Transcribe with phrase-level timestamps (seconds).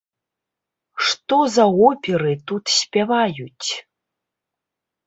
[1.09, 3.69] Што за оперы тут спяваюць!